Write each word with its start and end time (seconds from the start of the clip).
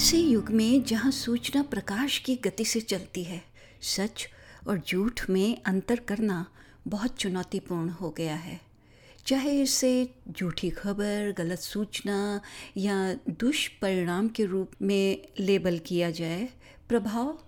ऐसे 0.00 0.18
युग 0.18 0.50
में 0.50 0.84
जहाँ 0.84 1.10
सूचना 1.10 1.62
प्रकाश 1.62 2.18
की 2.18 2.36
गति 2.36 2.64
से 2.64 2.80
चलती 2.80 3.24
है, 3.24 3.42
सच 3.82 4.28
और 4.68 4.78
झूठ 4.88 5.20
में 5.30 5.62
अंतर 5.66 5.96
करना 5.96 6.46
बहुत 6.88 7.16
चुनौतीपूर्ण 7.16 7.88
हो 7.88 8.10
गया 8.10 8.34
है। 8.34 8.60
चाहे 9.26 9.62
इसे 9.62 10.14
झूठी 10.30 10.70
खबर, 10.70 11.34
गलत 11.38 11.58
सूचना 11.58 12.40
या 12.76 13.14
दुष्परिणाम 13.30 14.28
के 14.28 14.44
रूप 14.44 14.72
में 14.82 15.28
लेबल 15.40 15.78
किया 15.78 16.10
जाए, 16.10 16.48
प्रभाव 16.88 17.38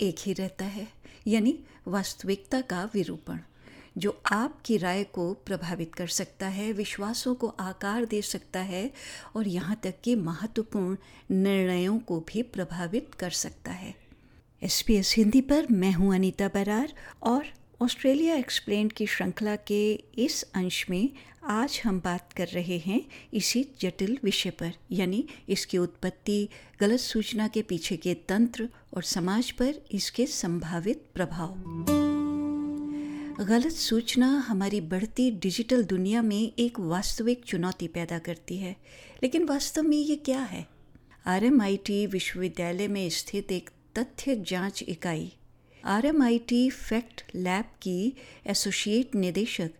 एक 0.00 0.16
ही 0.18 0.32
रहता 0.32 0.64
है, 0.64 0.88
यानी 1.26 1.58
वास्तविकता 1.88 2.60
का 2.60 2.84
विरूपण। 2.94 3.38
जो 3.96 4.20
आपकी 4.32 4.76
राय 4.76 5.04
को 5.04 5.32
प्रभावित 5.46 5.94
कर 5.94 6.06
सकता 6.08 6.46
है, 6.46 6.72
विश्वासों 6.72 7.34
को 7.34 7.48
आकार 7.60 8.04
दे 8.04 8.22
सकता 8.22 8.60
है 8.60 8.90
और 9.36 9.48
यहाँ 9.48 9.80
तक 9.82 9.94
कि 10.04 10.14
महत्वपूर्ण 10.16 10.96
निर्णयों 11.30 11.98
को 11.98 12.20
भी 12.20 12.42
प्रभावित 12.42 13.14
कर 13.14 13.30
सकता 13.30 13.72
है। 13.72 13.94
एस 14.62 14.82
पी 14.82 14.94
एस 14.94 15.14
हिंदी 15.16 15.40
पर 15.40 15.66
मैं 15.70 15.92
हूँ 15.92 16.14
अनीता 16.14 16.48
बरार 16.48 16.92
और 17.22 17.46
ऑस्ट्रेलिया 17.82 18.34
एक्सप्लेन 18.36 18.88
की 18.88 19.06
श्रृंखला 19.06 19.56
के 19.56 19.92
इस 20.18 20.42
अंश 20.54 20.84
में 20.90 21.08
आज 21.44 21.80
हम 21.84 22.00
बात 22.00 22.32
कर 22.32 22.48
रहे 22.48 22.78
हैं 22.78 23.00
इसी 23.34 23.64
जटिल 23.80 24.18
विषय 24.24 24.50
पर, 24.50 24.72
यानी 24.92 25.24
इसकी 25.48 25.78
उत्पत्ति, 25.78 26.48
गलत 26.80 27.00
सूचना 27.00 27.48
के 27.48 27.62
पीछे 27.62 27.96
के 27.96 28.14
तंत्र 28.28 28.68
और 28.96 29.02
समाज 29.02 29.50
पर 29.50 29.74
इसके 29.92 30.26
संभावित 30.26 31.04
प्रभाव। 31.14 31.99
गलत 33.48 33.72
सूचना 33.72 34.26
हमारी 34.46 34.80
बढ़ती 34.88 35.30
डिजिटल 35.42 35.84
दुनिया 35.90 36.22
में 36.22 36.52
एक 36.58 36.78
वास्तविक 36.88 37.44
चुनौती 37.44 37.86
पैदा 37.88 38.18
करती 38.26 38.56
है 38.56 38.74
लेकिन 39.22 39.46
वास्तव 39.48 39.82
में 39.82 39.96
ये 39.96 40.16
क्या 40.24 40.40
है 40.50 40.64
आरएमआईटी 41.26 42.06
विश्वविद्यालय 42.14 42.88
में 42.88 43.08
स्थित 43.18 43.52
एक 43.52 43.70
तथ्य 43.98 44.34
जाँच 44.50 44.82
इकाई 44.88 45.32
आरएमआईटी 45.84 46.68
फैक्ट 46.70 47.24
लैब 47.36 47.72
की 47.82 47.96
एसोसिएट 48.46 49.14
निदेशक 49.14 49.70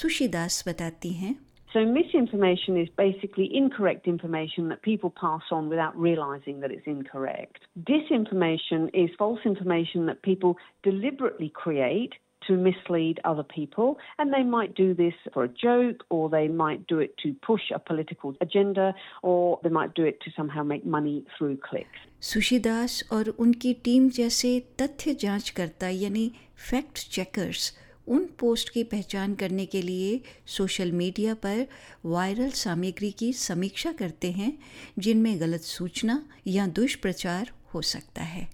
सुशी 0.00 0.28
दास 0.38 0.64
बताती 0.68 1.12
हैं 1.22 1.36
So 1.74 1.80
misinformation 1.86 2.76
is 2.78 2.88
basically 2.96 3.44
incorrect 3.58 4.08
information 4.10 4.68
that 4.70 4.82
people 4.82 5.10
pass 5.20 5.52
on 5.52 5.70
without 5.70 5.94
realizing 6.06 6.58
that 6.60 6.74
it's 6.74 6.90
incorrect. 6.92 7.62
Disinformation 7.90 8.90
is 9.04 9.14
false 9.18 9.46
information 9.46 10.04
that 10.06 10.20
people 10.22 10.58
deliberately 10.84 11.48
create 11.62 12.18
to 12.46 12.56
mislead 12.56 13.20
other 13.24 13.42
people. 13.42 13.98
And 14.18 14.32
they 14.32 14.42
might 14.44 14.74
do 14.74 14.94
this 14.94 15.14
for 15.32 15.44
a 15.44 15.48
joke, 15.48 16.04
or 16.10 16.28
they 16.28 16.48
might 16.48 16.86
do 16.86 16.98
it 16.98 17.16
to 17.22 17.34
push 17.46 17.70
a 17.74 17.78
political 17.78 18.34
agenda, 18.40 18.94
or 19.22 19.60
they 19.62 19.70
might 19.70 19.94
do 19.94 20.04
it 20.04 20.20
to 20.20 20.30
somehow 20.36 20.62
make 20.62 20.84
money 20.96 21.18
through 21.36 21.56
clicks. 21.68 22.00
Sushi 22.22 22.58
Das 22.64 23.02
और 23.12 23.28
उनकी 23.44 23.72
team 23.84 24.08
जैसे 24.16 24.58
तथ्य 24.80 25.14
जांचकर्ता 25.20 25.88
यानी 25.88 26.30
fact 26.70 26.98
checkers 27.14 27.72
उन 28.08 28.24
post 28.40 28.68
की 28.74 28.82
पहचान 28.92 29.34
करने 29.40 29.66
के 29.72 29.80
लिए 29.82 30.20
सोशल 30.56 30.92
मीडिया 31.00 31.34
पर 31.44 31.66
वायरल 32.04 32.50
सामग्री 32.60 33.10
की 33.18 33.32
समीक्षा 33.40 33.92
करते 33.98 34.30
हैं 34.32 34.52
जिनमें 34.98 35.40
गलत 35.40 35.60
सूचना 35.60 36.22
या 36.46 36.66
दुष्प्रचार 36.78 37.50
हो 37.74 37.82
सकता 37.90 38.22
है 38.22 38.48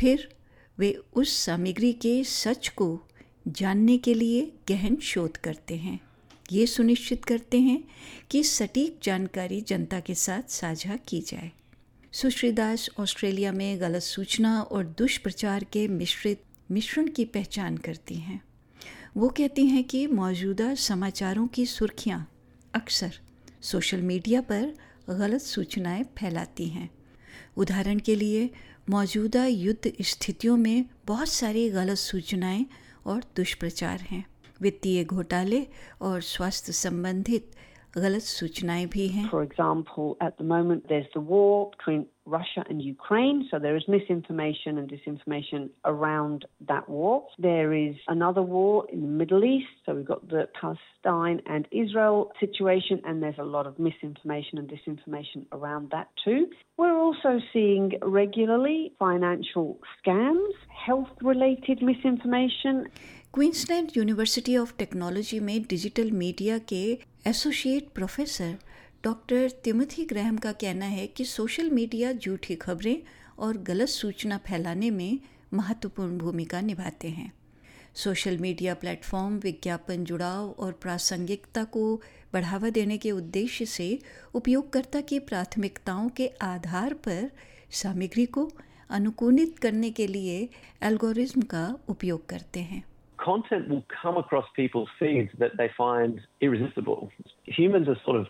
फिर 0.00 0.28
वे 0.78 1.02
उस 1.14 1.36
सामग्री 1.36 1.92
के 1.92 2.24
सच 2.24 2.68
को 2.68 3.02
जानने 3.48 3.98
के 3.98 4.14
लिए 4.14 4.52
गहन 4.68 4.96
शोध 4.96 5.36
करते 5.36 5.76
हैं। 5.76 6.00
ये 6.52 6.66
सुनिश्चित 6.66 7.24
करते 7.24 7.60
हैं 7.60 7.84
कि 8.30 8.44
सटीक 8.44 8.98
जानकारी 9.02 9.60
जनता 9.60 10.00
के 10.00 10.14
साथ 10.14 10.50
साझा 10.50 10.96
की 10.96 11.20
जाए। 11.20 11.52
सुश्री 12.12 12.52
दास 12.52 12.90
ऑस्ट्रेलिया 12.98 13.52
में 13.52 13.80
गलत 13.80 14.02
सूचना 14.02 14.62
और 14.62 14.84
दुष्प्रचार 14.84 15.64
के 15.64 15.88
मिश्रित 15.88 16.42
मिश्रण 16.70 17.08
की 17.08 17.24
पहचान 17.24 17.76
करती 17.76 18.14
हैं। 18.14 18.42
वो 19.16 19.28
कहती 19.28 19.66
हैं 19.66 19.84
कि 19.84 20.06
मौजूदा 20.06 20.74
समाचारों 20.74 21.46
की 21.46 21.66
सुर्खियाँ 21.66 22.32
अक्सर 22.74 23.12
सोशल 23.62 24.02
मीडिया 24.02 24.40
पर 24.40 24.74
गलत 25.10 25.40
सूचनाएँ 25.40 26.04
फैलाती 26.04 26.66
हैं। 26.66 26.90
उदाहरण 27.56 27.98
के 27.98 28.14
लिए, 28.14 28.50
मौजूदा 28.90 29.46
युद्ध 29.46 29.92
स्थितियों 30.00 30.56
में 30.56 30.84
बहुत 31.06 31.28
सारी 31.28 31.70
गलत 31.70 31.98
सूचनाएँ 31.98 32.66
और 33.06 33.22
दुष्प्रचार 33.36 34.00
हैं। 34.00 34.26
वित्तीय 34.60 35.04
घोटाले 35.04 35.66
और 36.00 36.22
स्वास्थ्य 36.22 36.72
संबंधित 36.72 37.50
गलत 37.95 38.21
सूचनाएं 38.21 38.87
भी 38.89 39.07
हैं 39.07 39.29
For 39.29 39.41
example, 39.43 40.15
at 40.21 40.37
the 40.37 40.43
moment 40.43 40.87
there's 40.89 41.09
the 41.13 41.21
war 41.31 41.71
between 41.75 42.05
Russia 42.33 42.63
and 42.69 42.81
Ukraine, 42.81 43.47
so 43.49 43.59
there 43.65 43.77
is 43.79 43.85
misinformation 43.87 44.77
and 44.77 44.89
disinformation 44.93 45.69
around 45.91 46.45
that 46.71 46.89
war. 46.89 47.13
There 47.39 47.73
is 47.73 47.95
another 48.07 48.41
war 48.41 48.85
in 48.91 49.01
the 49.01 49.13
Middle 49.21 49.45
East, 49.45 49.73
so 49.85 49.95
we've 49.95 50.05
got 50.05 50.27
the 50.27 50.43
Palestine 50.59 51.41
and 51.55 51.67
Israel 51.71 52.31
situation, 52.39 53.01
and 53.05 53.23
there's 53.23 53.41
a 53.45 53.49
lot 53.55 53.65
of 53.65 53.79
misinformation 53.89 54.59
and 54.63 54.69
disinformation 54.75 55.45
around 55.59 55.89
that 55.91 56.09
too. 56.25 56.41
We're 56.77 56.99
also 57.07 57.39
seeing 57.53 57.93
regularly 58.01 58.79
financial 58.99 59.79
scams, 59.97 60.57
health 60.87 61.13
related 61.33 61.81
misinformation. 61.91 62.87
Queensland 63.33 63.89
University 63.97 64.55
of 64.57 64.73
Technology 64.79 65.39
में 65.39 65.61
digital 65.69 66.11
media 66.21 66.57
के 66.71 66.83
associate 67.26 67.88
professor 67.94 68.56
doctor 69.04 69.50
Timothy 69.50 70.04
Graham 70.04 70.36
का 70.36 70.52
कहना 70.52 70.84
है 70.84 71.06
कि 71.06 71.24
social 71.24 71.70
media 71.70 72.12
झूठी 72.12 72.54
खबरें 72.54 72.96
और 73.38 73.56
गलत 73.56 73.88
सूचना 73.88 74.38
फैलाने 74.38 74.90
में 74.90 75.18
महत्वपूर्ण 75.54 76.18
भूमिका 76.18 76.60
निभाते 76.60 77.08
हैं। 77.08 77.32
सोशल 77.94 78.38
मीडिया 78.38 78.74
प्लेटफॉर्म 78.74 79.36
विज्ञापन 79.36 80.04
जुड़ाव 80.04 80.50
और 80.50 80.72
प्रासंगिकता 80.72 81.64
को 81.64 82.02
बढ़ावा 82.32 82.70
देने 82.70 82.98
के 82.98 83.10
उद्देश्य 83.10 83.66
से 83.66 83.98
उपयोगकर्ता 84.34 85.00
की 85.00 85.18
प्राथमिकताओं 85.18 86.08
के 86.08 86.30
आधार 86.42 86.94
पर 86.94 87.30
सामग्री 87.70 88.26
को 88.26 88.50
अनुकूलित 88.90 89.58
करने 89.58 89.90
के 89.90 90.06
लिए 90.06 90.48
एल्गोरिज्म 90.82 91.42
का 91.42 91.78
उपयोग 91.88 92.28
करते 92.28 92.60
हैं। 92.60 92.84
Content 93.22 93.68
will 93.68 93.84
come 94.02 94.16
across 94.16 94.44
people's 94.56 94.88
feeds 94.98 95.30
that 95.38 95.52
they 95.56 95.70
find 95.76 96.20
irresistible. 96.40 97.10
Humans 97.44 97.88
are 97.88 97.96
sort 98.04 98.16
of 98.16 98.26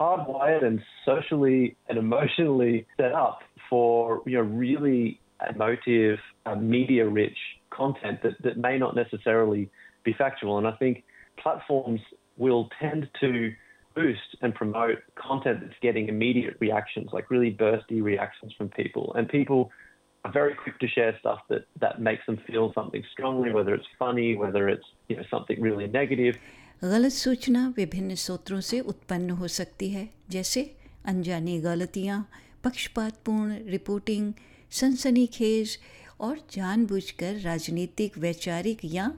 hardwired 0.00 0.64
and 0.64 0.80
socially 1.04 1.76
and 1.88 1.98
emotionally 1.98 2.86
set 2.96 3.12
up 3.12 3.40
for 3.68 4.22
you 4.26 4.36
know 4.36 4.42
really 4.42 5.20
emotive, 5.50 6.18
uh, 6.46 6.54
media-rich 6.54 7.36
content 7.70 8.22
that, 8.22 8.32
that 8.42 8.56
may 8.56 8.78
not 8.78 8.94
necessarily 8.96 9.68
be 10.04 10.14
factual. 10.16 10.58
And 10.58 10.66
I 10.66 10.72
think 10.72 11.04
platforms 11.42 12.00
will 12.36 12.68
tend 12.80 13.08
to 13.20 13.52
boost 13.94 14.36
and 14.42 14.54
promote 14.54 14.98
content 15.14 15.60
that's 15.62 15.78
getting 15.82 16.08
immediate 16.08 16.56
reactions, 16.60 17.08
like 17.12 17.30
really 17.30 17.50
bursty 17.50 18.02
reactions 18.02 18.52
from 18.56 18.68
people. 18.68 19.12
And 19.16 19.28
people 19.28 19.70
are 20.26 20.32
very 20.32 20.54
quick 20.54 20.78
to 20.80 20.88
share 20.88 21.16
stuff 21.20 21.40
that, 21.50 21.64
that 21.80 22.00
makes 22.00 22.24
them 22.26 22.38
feel 22.46 22.72
something 22.74 23.02
strongly, 23.12 23.52
whether 23.52 23.74
it's 23.74 23.90
funny, 23.98 24.36
whether 24.36 24.68
it's 24.68 24.88
you 25.08 25.16
know, 25.16 25.26
something 25.30 25.60
really 25.60 25.88
negative. 26.00 26.38
गलत 26.82 27.12
सूचना 27.12 27.60
विभिन्न 27.76 28.14
स्रोतों 28.14 28.60
से 28.60 28.80
उत्पन्न 28.92 29.30
हो 29.40 29.48
सकती 29.48 29.88
है 29.90 30.08
जैसे 30.30 30.62
अनजानी 31.12 31.58
गलतियाँ 31.60 32.18
पक्षपातपूर्ण 32.64 33.56
रिपोर्टिंग 33.70 34.32
सनसनीखेज 34.80 35.78
और 36.20 36.38
जानबूझकर 36.52 37.40
राजनीतिक 37.44 38.18
वैचारिक 38.18 38.84
या 38.84 39.10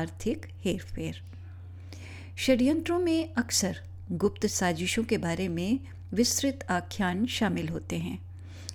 आर्थिक 0.00 0.46
हेरफेर 0.64 1.22
षड्यंत्रों 2.46 2.98
में 2.98 3.34
अक्सर 3.38 3.80
गुप्त 4.24 4.46
साजिशों 4.58 5.04
के 5.10 5.18
बारे 5.18 5.48
में 5.48 5.78
विस्तृत 6.14 6.66
आख्यान 6.70 7.26
शामिल 7.36 7.68
होते 7.68 7.98
हैं 7.98 8.18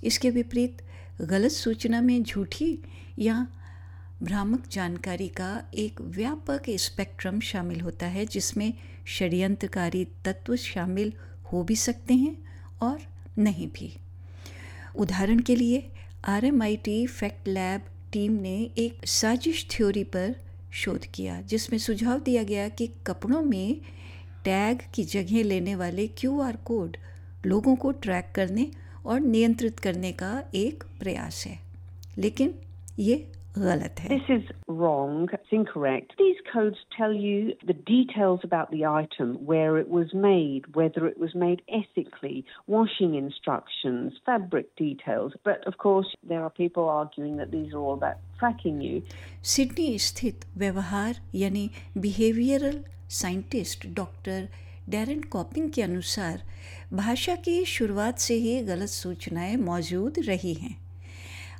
इसके 0.04 0.30
विपरीत 0.30 0.82
गलत 1.20 1.50
सूचना 1.50 2.00
में 2.00 2.22
झूठी 2.22 2.78
या 3.18 3.46
भ्रामक 4.22 4.68
जानकारी 4.72 5.28
का 5.28 5.50
एक 5.74 6.00
व्यापक 6.00 6.62
स्पेक्ट्रम 6.70 7.40
शामिल 7.40 7.80
होता 7.80 8.06
है, 8.06 8.24
जिसमें 8.26 8.72
षड्यंत्रकारी 9.06 10.04
तत्व 10.24 10.56
शामिल 10.56 11.12
हो 11.52 11.62
भी 11.62 11.76
सकते 11.76 12.14
हैं 12.14 12.36
और 12.82 13.00
नहीं 13.38 13.68
भी। 13.68 13.92
उदाहरण 14.96 15.38
के 15.38 15.56
लिए 15.56 15.90
R 16.24 16.44
M 16.44 16.62
I 16.62 16.76
T 16.76 17.06
fact 17.06 17.48
lab 17.48 17.80
team 18.12 18.32
ने 18.32 18.56
एक 18.78 19.06
साजिश 19.06 19.66
थ्योरी 19.70 20.04
पर 20.04 20.34
शोध 20.72 21.06
किया, 21.06 21.40
जिसमें 21.40 21.78
सुझाव 21.78 22.20
दिया 22.20 22.42
गया 22.42 22.68
कि 22.68 22.86
कपड़ों 23.06 23.42
में 23.42 23.80
टैग 24.44 24.78
की 24.94 25.04
जगह 25.04 25.42
लेने 25.44 25.74
वाले 25.74 26.06
क्यू 26.08 26.40
आर 26.40 26.56
कोड 26.56 26.96
लोगों 27.46 27.76
को 27.76 27.90
ट्रैक 27.92 28.32
करने 28.34 28.70
और 29.06 29.20
नियंत्रित 29.20 29.78
करने 29.80 30.12
का 30.12 30.32
एक 30.54 30.84
प्रयास 31.00 31.44
है 31.46 31.58
लेकिन 32.18 32.54
ये 32.98 33.16
गलत 33.58 34.00
है 34.00 34.18
is 34.30 34.50
wrong. 34.68 35.28
It's 35.36 35.52
incorrect. 35.52 36.12
These 36.18 36.40
codes 36.52 36.82
tell 36.96 37.12
you 37.12 37.54
the 37.70 37.74
details 37.90 38.44
about 38.44 38.70
the 38.70 38.82
item, 38.86 39.32
where 39.50 39.76
it 39.78 39.88
was 39.96 40.14
made, 40.14 40.68
whether 40.76 41.06
it 41.06 41.18
was 41.18 41.34
made 41.34 41.62
ethically, 41.80 42.44
washing 42.68 43.16
instructions, 43.22 44.20
fabric 44.24 44.70
details. 44.76 45.34
But 45.44 45.66
of 45.66 45.78
course, 45.78 46.14
there 46.22 46.42
are 46.42 46.50
people 46.50 46.88
arguing 46.88 47.36
that 47.38 47.50
these 47.50 47.74
are 47.74 47.82
all 47.88 47.94
about 47.94 48.22
tracking 48.38 48.80
you. 48.80 49.02
Sydney 49.56 49.98
स्थित 49.98 50.44
व्यवहार 50.56 51.20
यानी 51.34 51.68
behavioural 51.96 52.82
scientist 53.22 53.86
doctor 53.96 54.48
Darren 54.90 55.20
Coppin 55.20 55.70
के 55.70 55.82
अनुसार, 55.82 56.42
भाषा 56.92 57.34
की 57.34 57.64
शुरुआत 57.64 58.18
से 58.18 58.34
ही 58.34 58.62
गलत 58.62 58.88
सूचनाएँ 58.88 59.56
मौजूद 59.56 60.14
रही 60.18 60.54
हैं। 60.54 60.80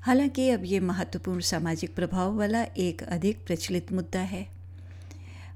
हालाँकि 0.03 0.51
अब 0.51 0.63
ये 0.65 0.81
महत्वपूर्ण 0.81 1.41
सामाजिक 1.41 1.95
प्रभाव 1.95 2.39
वाला 2.39 2.63
एक 2.63 3.03
अधिक 3.03 3.47
प्रचलित 3.47 3.93
मुद्दा 3.93 4.21
है। 4.21 4.49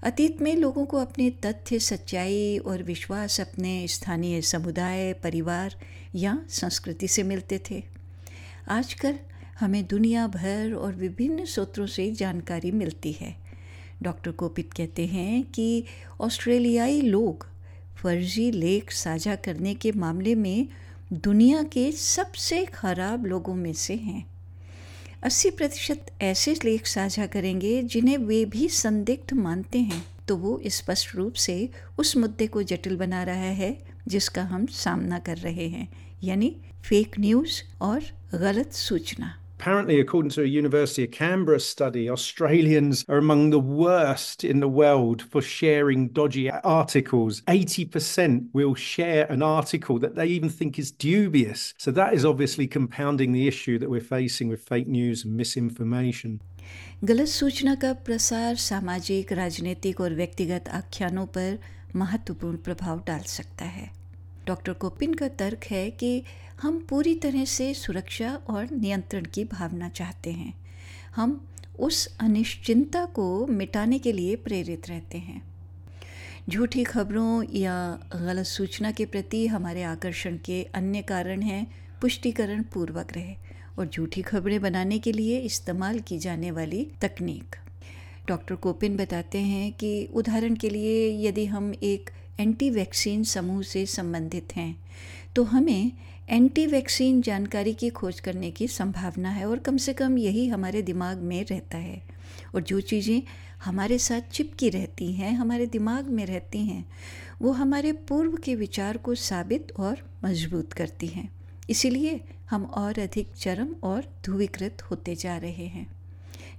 अतीत 0.02 0.42
में 0.42 0.56
लोगों 0.56 0.84
को 0.84 0.96
अपने 0.96 1.30
तथ्य, 1.30 1.78
सच्चाई 1.78 2.58
और 2.58 2.82
विश्वास 2.82 3.40
अपने 3.40 3.88
स्थानीय 3.88 4.42
समुदाय, 4.42 5.12
परिवार 5.12 5.76
या 6.14 6.42
संस्कृति 6.48 7.08
से 7.08 7.22
मिलते 7.22 7.60
थे। 7.70 7.84
आजकल 8.68 9.18
हमें 9.60 9.86
दुनिया 9.86 10.26
भर 10.26 10.74
और 10.74 10.94
विभिन्न 10.94 11.44
स्रोतों 11.44 11.86
से 11.86 12.12
जानकारी 12.12 12.70
मिलती 12.70 13.12
है। 13.12 13.36
डॉक्टर 14.02 14.30
कोपित 14.30 14.72
कहते 14.72 15.06
हैं 15.06 15.42
कि 15.42 15.84
ऑस्ट्रेलियाई 16.20 17.00
लोग 17.00 17.53
फर्जी 17.96 18.50
लेख 18.50 18.90
साझा 18.92 19.34
करने 19.34 19.74
के 19.74 19.92
मामले 19.92 20.34
में 20.34 20.68
दुनिया 21.12 21.62
के 21.62 21.92
सबसे 21.92 22.64
खराब 22.64 23.26
लोगों 23.26 23.54
में 23.54 23.72
से 23.72 23.94
हैं। 23.94 24.24
80 25.22 25.50
प्रतिशत 25.50 26.06
ऐसे 26.22 26.54
लेख 26.64 26.86
साझा 26.86 27.26
करेंगे 27.26 27.82
जिन्हें 27.82 28.16
वे 28.16 28.44
भी 28.44 28.68
संदिग्ध 28.68 29.32
मानते 29.32 29.78
हैं। 29.78 30.04
तो 30.28 30.36
वो 30.36 30.60
स्पष्ट 30.66 31.14
रूप 31.16 31.34
से 31.34 31.68
उस 31.98 32.16
मुद्दे 32.16 32.46
को 32.46 32.62
जटिल 32.62 32.96
बना 32.96 33.22
रहा 33.22 33.50
है 33.54 33.76
जिसका 34.08 34.42
हम 34.42 34.66
सामना 34.66 35.18
कर 35.18 35.36
रहे 35.36 35.68
हैं, 35.68 35.88
यानी 36.24 36.56
फेक 36.82 37.20
न्यूज़ 37.20 37.62
और 37.80 38.02
गलत 38.34 38.72
सूचना। 38.72 39.34
Apparently, 39.63 39.99
according 39.99 40.29
to 40.31 40.41
a 40.41 40.45
University 40.45 41.03
of 41.03 41.11
Canberra 41.11 41.59
study, 41.59 42.09
Australians 42.09 43.03
are 43.09 43.17
among 43.17 43.49
the 43.49 43.59
worst 43.59 44.45
in 44.45 44.61
the 44.61 44.69
world 44.69 45.21
for 45.21 45.41
sharing 45.41 46.07
dodgy 46.07 46.49
articles. 46.49 47.41
80% 47.41 48.47
will 48.53 48.73
share 48.73 49.29
an 49.29 49.43
article 49.43 49.99
that 49.99 50.15
they 50.15 50.27
even 50.27 50.49
think 50.49 50.79
is 50.79 50.91
dubious. 50.91 51.73
So, 51.77 51.91
that 51.91 52.13
is 52.13 52.23
obviously 52.23 52.67
compounding 52.67 53.33
the 53.33 53.49
issue 53.49 53.77
that 53.79 53.89
we're 53.89 53.99
facing 53.99 54.47
with 54.47 54.61
fake 54.61 54.87
news 54.87 55.25
and 55.25 55.35
misinformation. 55.35 56.39
गलत 57.03 57.27
सूचना 57.27 57.75
का 57.75 57.93
प्रसार 58.07 58.55
सामाजिक 58.55 59.31
राजनीतिक 59.33 60.01
और 60.01 60.13
व्यक्तिगत 60.13 60.69
आख्यानों 60.69 61.25
पर 61.25 61.59
महत्वपूर्ण 61.95 62.57
प्रभाव 62.57 63.03
डाल 63.07 63.21
सकता 63.35 63.65
है 63.65 63.91
डॉक्टर 64.46 64.72
कोपिन 64.72 65.14
का 65.14 65.28
तर्क 65.28 65.60
है 65.70 65.90
कि 65.90 66.22
हम 66.62 66.86
पूरी 66.90 67.14
तरह 67.14 67.44
से 67.44 67.74
सुरक्षा 67.74 68.34
और 68.50 68.70
नियंत्रण 68.70 69.24
की 69.24 69.44
भावना 69.44 69.88
चाहते 69.88 70.32
हैं। 70.32 70.54
हम 71.16 71.48
उस 71.78 72.16
अनिश्चिंता 72.20 73.04
को 73.04 73.46
मिटाने 73.46 73.98
के 73.98 74.12
लिए 74.12 74.36
प्रेरित 74.36 74.88
रहते 74.88 75.18
हैं। 75.18 75.42
झूठी 76.50 76.84
खबरों 76.84 77.44
या 77.52 77.98
गलत 78.16 78.46
सूचना 78.46 78.90
के 78.90 79.06
प्रति 79.06 79.46
हमारे 79.46 79.82
आकर्षण 79.82 80.36
के 80.36 80.62
अन्य 80.62 81.02
कारण 81.02 81.42
हैं, 81.42 81.74
पुष्टिकरण 82.00 82.62
पूर्वक 82.62 83.12
रहे 83.12 83.34
और 83.78 83.86
झूठी 83.86 84.22
खबरें 84.22 84.60
बनाने 84.60 84.98
के 84.98 85.12
लिए 85.12 85.38
इस्तेमाल 85.38 85.98
की 85.98 86.18
जाने 86.18 86.50
वाली 86.50 86.90
तकनीक। 87.02 87.56
डॉक्टर 88.28 88.54
कोपिन 88.54 88.96
बताते 88.96 89.38
हैं 89.38 89.72
कि 89.72 90.08
उदाहरण 90.14 90.54
के 90.54 90.70
लिए 90.70 91.28
यदि 91.28 91.46
हम 91.46 91.74
एक 91.82 92.10
एंटी 92.40 92.70
वैक्सीन 92.70 93.24
समूह 93.24 93.62
से 93.62 93.86
संबंधित 93.86 94.56
हैं। 94.56 94.76
तो 95.36 95.44
हमें 95.44 95.92
एंटी 96.28 96.66
वैक्सीन 96.66 97.22
जानकारी 97.22 97.74
की 97.74 97.90
खोज 97.90 98.20
करने 98.20 98.50
की 98.50 98.68
संभावना 98.68 99.30
है 99.30 99.48
और 99.48 99.58
कम 99.58 99.76
से 99.76 99.92
कम 99.92 100.18
यही 100.18 100.48
हमारे 100.48 100.82
दिमाग 100.82 101.18
में 101.18 101.44
रहता 101.44 101.78
है। 101.78 102.02
और 102.54 102.62
जो 102.62 102.80
चीज़ें 102.80 103.22
हमारे 103.64 103.98
साथ 103.98 104.20
चिपकी 104.20 104.68
रहती 104.68 105.12
हैं, 105.12 105.32
हमारे 105.32 105.66
दिमाग 105.66 106.08
में 106.08 106.26
रहती 106.26 106.64
हैं, 106.66 106.84
वो 107.42 107.52
हमारे 107.52 107.92
पूर्व 107.92 108.36
के 108.36 108.54
विचार 108.54 108.96
को 108.96 109.14
साबित 109.14 109.72
और 109.76 110.10
मज़बूत 110.24 110.72
करती 110.72 111.06
हैं। 111.06 111.32
इसीलिए 111.70 112.20
हम 112.50 112.64
और 112.64 112.98
अधिक 112.98 113.28
चरम 113.38 113.68
और 113.82 114.04
ध्रुवीकृत 114.24 114.82
होते 114.82 115.14
जा 115.14 115.36
रहे 115.36 115.66
हैं। 115.66 115.93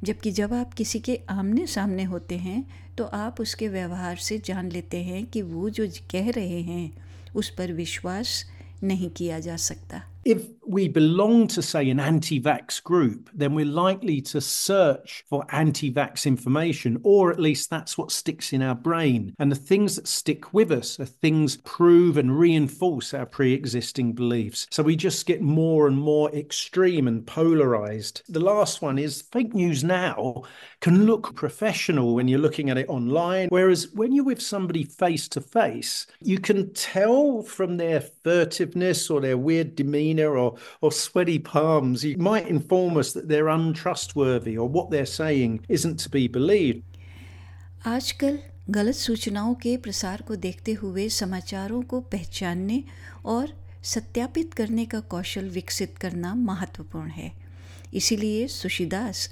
जबकि 0.06 0.32
जब 0.32 0.54
आप 0.54 0.74
किसी 0.74 1.00
के 1.00 1.20
आमने 1.30 1.68
सामने 1.68 2.04
होते 2.04 2.38
हैं 2.38 2.64
तो 2.98 3.04
आप 3.04 3.42
उसके 3.42 3.68
व्यवहार 3.68 4.16
से 4.16 4.38
जान 4.38 4.72
लेते 4.72 5.04
हैं 5.04 5.26
कि 5.26 5.42
वो 5.42 5.70
जो 5.70 5.88
कह 6.12 6.30
रहे 6.30 6.62
हैं, 6.62 6.92
उस 7.36 7.50
पर 7.50 7.72
विश्वास 7.72 8.46
नहीं 8.84 9.10
किया 9.10 9.40
जा 9.40 9.56
सकता। 9.58 10.02
If 10.26 10.48
we 10.66 10.88
belong 10.88 11.48
to, 11.50 11.62
say, 11.62 11.88
an 11.92 12.00
anti 12.00 12.42
vax 12.42 12.82
group, 12.82 13.30
then 13.34 13.54
we're 13.54 13.66
likely 13.66 14.22
to 14.22 14.42
search 14.42 15.24
for 15.30 15.46
anti 15.50 15.92
vax 15.92 16.26
information, 16.26 17.00
or 17.04 17.32
at 17.32 17.40
least 17.40 17.70
that's 17.70 17.96
what 17.96 18.12
sticks 18.12 18.52
in 18.52 18.64
our 18.64 18.74
brain. 18.74 19.36
And 19.38 19.52
the 19.52 19.56
things 19.56 19.96
that 19.96 20.08
stick 20.08 20.52
with 20.52 20.72
us 20.72 21.00
are 21.00 21.06
things 21.06 21.58
prove 21.58 22.18
and 22.18 22.38
reinforce 22.38 23.14
our 23.14 23.28
pre 23.28 23.54
existing 23.54 24.14
beliefs. 24.14 24.66
So 24.72 24.82
we 24.82 24.96
just 24.96 25.28
get 25.28 25.42
more 25.42 25.88
and 25.88 25.98
more 25.98 26.34
extreme 26.34 27.08
and 27.08 27.26
polarized. 27.26 28.24
The 28.28 28.40
last 28.40 28.82
one 28.82 28.98
is 28.98 29.22
fake 29.32 29.54
news 29.54 29.84
now 29.84 30.44
can 30.82 31.06
look 31.06 31.36
professional 31.36 32.14
when 32.14 32.28
you're 32.28 32.40
looking 32.40 32.70
at 32.70 32.78
it 32.78 32.88
online, 32.90 33.48
whereas 33.50 33.90
when 33.94 34.12
you're 34.12 34.24
with 34.24 34.42
somebody 34.42 34.84
face 34.84 35.28
to 35.30 35.42
face, 35.42 36.06
you 36.22 36.38
can 36.40 36.72
tell 36.74 37.42
from 37.42 37.78
their 37.78 38.00
furtiveness 38.00 39.10
or 39.10 39.20
their 39.20 39.38
weird 39.38 39.76
demeanor 40.16 40.38
or, 40.38 40.52
or 40.82 40.92
sweaty 40.92 41.40
palms, 41.54 42.04
you 42.04 42.18
might 42.18 42.48
inform 42.58 42.98
us 42.98 43.14
that 43.14 43.28
they're 43.28 43.60
untrustworthy 43.60 44.58
or 44.58 44.70
what 44.70 44.92
they're 44.92 45.22
saying 45.22 45.60
isn't 45.70 45.98
to 46.04 46.10
be 46.10 46.28
believed. 46.38 46.82
आजकल 47.86 48.40
गलत 48.70 48.96
सूचनाओं 48.96 49.54
के 49.56 49.78
प्रसार 49.78 50.22
को 50.22 50.36
देखते 50.36 50.74
हुए 50.74 51.10
समाचारों 51.10 51.82
को 51.82 52.00
पहचानने 52.00 52.84
और 53.26 53.48
सत्यापित 53.84 54.54
करने 54.54 54.86
का 54.86 55.00
कौशल 55.00 55.50
विकसित 55.50 55.98
करना 56.02 56.36
महत्वपूर्ण 56.36 57.10
है। 57.10 57.34
इसीलिए 57.94 58.48
सुशीदास 58.48 59.30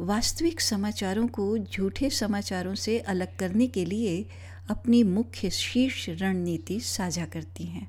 वास्तविक 0.00 0.60
समाचारों 0.60 1.26
को 1.26 1.58
झूठे 1.58 2.10
समाचारों 2.10 2.74
से 2.74 2.98
अलग 2.98 3.36
करने 3.36 3.66
के 3.66 3.84
लिए 3.84 4.26
अपनी 4.68 5.02
मुख्य 5.02 5.50
शीर्ष 5.50 6.08
रणनीति 6.08 6.80
साझा 6.80 7.24
करती 7.24 7.64
हैं। 7.64 7.88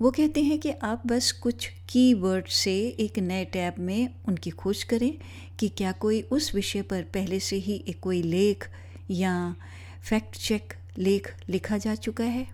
वो 0.00 0.10
कहते 0.10 0.42
हैं 0.42 0.58
कि 0.58 0.70
आप 0.82 1.02
बस 1.06 1.30
कुछ 1.32 1.66
कीवर्ड 1.88 2.46
से 2.46 2.72
एक 3.00 3.18
नए 3.18 3.44
टैब 3.44 3.74
में 3.78 4.08
उनकी 4.28 4.50
खोज 4.50 4.82
करें 4.82 5.12
कि 5.58 5.68
क्या 5.68 5.92
कोई 5.92 6.20
उस 6.30 6.54
विषय 6.54 6.82
पर 6.82 7.02
पहले 7.14 7.38
से 7.40 7.56
ही 7.56 7.74
एक 7.88 8.00
कोई 8.00 8.22
लेख 8.22 8.68
या 9.10 9.54
फैक्ट 10.08 10.36
चेक 10.38 10.74
लेख 10.98 11.32
लिखा 11.48 11.78
जा 11.78 11.94
चुका 11.94 12.24
है। 12.24 12.46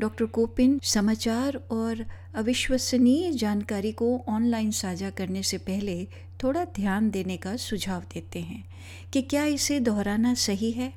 डॉक्टर 0.00 0.24
कोपिन 0.24 0.78
समाचार 0.82 1.60
और 1.70 2.04
अविश्वसनीय 2.34 3.30
जानकारी 3.32 3.92
को 3.92 4.16
ऑनलाइन 4.28 4.70
साझा 4.70 5.10
करने 5.10 5.42
से 5.42 5.58
पहले 5.58 6.04
थोड़ा 6.42 6.64
ध्यान 6.64 7.10
देने 7.10 7.36
का 7.36 7.56
सुझाव 7.56 8.02
देते 8.14 8.40
हैं 8.40 8.64
कि 9.12 9.22
क्या 9.22 9.44
इसे 9.44 9.78
दोहराना 9.80 10.34
सही 10.34 10.70
है। 10.70 10.92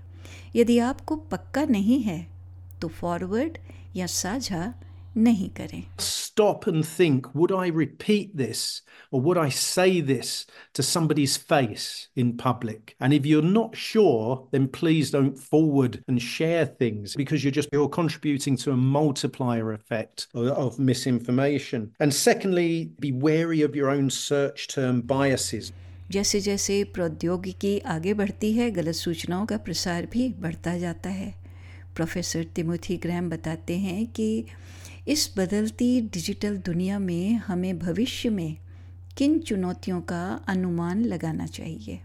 यदि 0.56 0.80
आपको 0.80 1.16
पक्का 1.32 1.66
नहीं 1.66 2.02
है 2.02 2.26
तो 2.82 2.88
फॉरवर्ड 2.88 3.58
या 3.96 4.06
साझा 4.06 4.74
नहीं 5.18 5.50
करें। 5.50 5.84
Stop 6.00 6.68
and 6.68 6.84
think 7.00 7.28
would 7.36 7.54
I 7.54 7.70
repeat 7.70 8.32
this 8.36 8.82
और 9.14 9.22
would 9.22 9.38
I 9.38 9.50
say 9.50 10.02
this 10.02 10.48
to 10.76 10.84
somebody's 10.84 11.38
face 11.40 11.88
in 12.18 12.32
public 12.46 12.92
and 13.04 13.14
if 13.14 13.28
you 13.28 13.42
are 13.42 13.48
not 13.48 13.76
sure 13.76 14.36
then 14.52 14.66
please 14.80 15.12
don't 15.14 15.38
forward 15.38 15.96
and 16.10 16.20
share 16.20 16.76
things 16.82 17.18
because 17.18 17.46
you 17.46 17.52
just 17.52 17.74
you're 17.74 17.88
contributing 17.88 18.58
to 18.66 18.72
a 18.72 18.76
multiplier 18.76 19.74
effect 19.74 20.28
of 20.38 20.82
miss 20.82 21.08
and 21.08 22.12
secondly 22.12 22.92
be 23.02 23.12
very 23.12 23.64
of 23.64 23.78
your 23.78 23.96
own 23.96 24.10
search 24.10 24.68
term 24.76 25.02
biases 25.02 25.74
जैसे 26.12 26.40
जैसे 26.40 26.84
प्रौद्योगिकी 26.84 27.80
आगे 27.80 28.14
बढ़ती 28.14 28.52
है 28.54 28.72
गलत 28.72 28.96
सूचनाओं 28.96 29.46
का 29.46 29.58
प्रसार 29.58 30.06
भी 30.06 30.28
बढ़ता 30.30 30.78
जाता 30.78 31.10
है। 31.10 31.34
प्रोफेसर 31.96 32.44
तिमोथी 32.44 32.98
ग्रैम 32.98 33.30
बताते 33.30 33.78
हैं 33.78 34.06
कि 34.08 34.46
इस 35.09 35.35
बदलती 35.39 35.91
डिजिटल 36.15 36.57
दुनिया 36.67 36.99
में 36.99 37.35
हमें 37.47 37.79
भविष्य 37.79 38.31
में 38.31 38.57
किन 39.19 39.39
चुनौतियों 39.49 40.01
का 40.13 40.23
अनुमान 40.49 41.05
लगाना 41.05 41.47
चाहिए 41.47 42.01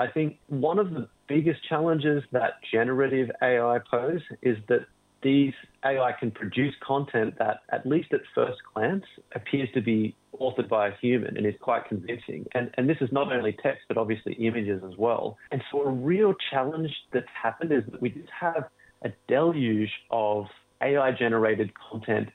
I 0.00 0.06
think 0.06 0.38
one 0.48 0.78
of 0.78 0.92
the 0.92 1.08
biggest 1.28 1.62
challenges 1.68 2.22
that 2.32 2.52
generative 2.72 3.30
AI 3.42 3.80
pose 3.90 4.22
is 4.42 4.56
that 4.68 4.86
these 5.22 5.52
AI 5.84 6.12
can 6.12 6.30
produce 6.30 6.74
content 6.86 7.34
that, 7.38 7.60
at 7.70 7.84
least 7.86 8.12
at 8.12 8.20
first 8.34 8.58
glance, 8.72 9.04
appears 9.34 9.68
to 9.74 9.82
be 9.82 10.16
authored 10.40 10.68
by 10.68 10.88
a 10.88 10.92
human 11.00 11.36
and 11.36 11.44
is 11.46 11.54
quite 11.60 11.84
convincing. 11.86 12.46
And, 12.54 12.70
and 12.78 12.88
this 12.88 12.96
is 13.02 13.12
not 13.12 13.30
only 13.32 13.54
text, 13.62 13.82
but 13.88 13.98
obviously 13.98 14.32
images 14.34 14.82
as 14.82 14.96
well. 14.96 15.36
And 15.50 15.62
so, 15.70 15.82
a 15.82 15.90
real 15.90 16.34
challenge 16.50 16.90
that's 17.12 17.26
happened 17.42 17.72
is 17.72 17.84
that 17.90 18.00
we 18.00 18.10
just 18.10 18.30
have 18.30 18.64
a 19.02 19.10
deluge 19.28 19.90
of 20.10 20.46
AI 20.82 21.12
generated 21.12 21.72
content 21.90 22.28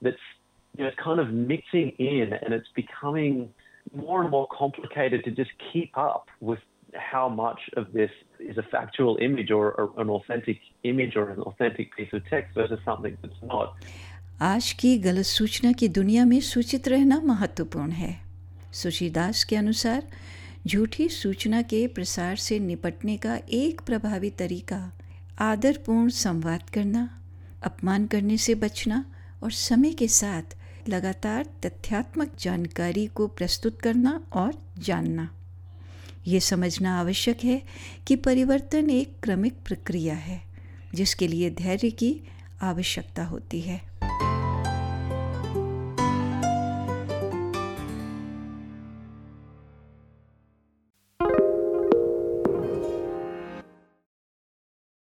that's 0.00 0.26
you 0.76 0.84
know, 0.84 0.90
kind 1.02 1.20
of 1.20 1.28
mixing 1.32 1.90
in 1.98 2.32
and 2.32 2.54
it's 2.54 2.72
becoming 2.74 3.50
more 3.94 4.22
and 4.22 4.30
more 4.30 4.46
complicated 4.46 5.24
to 5.24 5.30
just 5.30 5.50
keep 5.72 5.96
up 5.96 6.28
with 6.40 6.58
how 6.94 7.28
much 7.28 7.60
of 7.76 7.92
this 7.92 8.10
is 8.38 8.58
a 8.58 8.62
factual 8.62 9.16
image 9.20 9.50
or, 9.50 9.72
or 9.72 9.92
an 9.98 10.10
authentic 10.10 10.58
image 10.84 11.16
or 11.16 11.30
an 11.30 11.40
authentic 11.40 11.94
piece 11.96 12.12
of 12.12 12.22
text 12.28 12.54
versus 12.54 12.78
something 12.84 13.16
that's 13.22 13.42
not. 13.42 13.74
आज 14.40 14.72
की 14.80 14.96
गलत 14.98 15.24
सूचना 15.24 15.72
की 15.72 15.88
दुनिया 15.88 16.24
में 16.24 16.40
सूचित 16.40 16.88
रहना 16.88 17.20
महत्वपूर्ण 17.24 17.90
है 17.92 18.12
सुशी 18.74 19.08
दास 19.10 19.44
के 19.44 19.56
अनुसार 19.56 20.02
झूठी 20.66 21.08
सूचना 21.08 21.60
के 21.72 21.86
प्रसार 21.86 22.36
से 22.36 22.58
निपटने 22.58 23.16
का 23.16 23.38
एक 23.60 23.80
प्रभावी 23.86 24.30
तरीका 24.38 24.80
आदरपूर्ण 25.40 26.08
संवाद 26.08 26.70
करना 26.74 27.08
अपमान 27.62 28.06
करने 28.06 28.36
से 28.36 28.54
बचना 28.64 29.04
और 29.43 29.51
समय 29.51 29.93
के 29.93 30.07
साथ 30.07 30.57
लगातार 30.89 31.45
तथ्यात्मक 31.65 32.31
जानकारी 32.39 33.07
को 33.07 33.27
प्रस्तुत 33.27 33.81
करना 33.81 34.23
और 34.33 34.53
जानना। 34.79 35.29
ये 36.27 36.39
समझना 36.39 36.99
आवश्यक 36.99 37.43
है 37.43 37.63
कि 38.07 38.15
परिवर्तन 38.15 38.89
एक 38.89 39.19
क्रमिक 39.23 39.53
प्रक्रिया 39.65 40.15
है, 40.15 40.41
जिसके 40.95 41.27
लिए 41.27 41.49
धैर्य 41.49 41.89
की 41.89 42.21
आवश्यकता 42.61 43.25
होती 43.25 43.61
है। 43.61 43.81